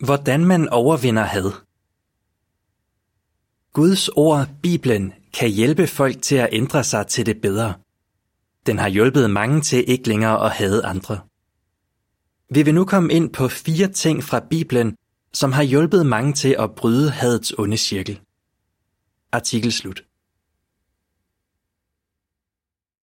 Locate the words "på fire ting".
13.32-14.24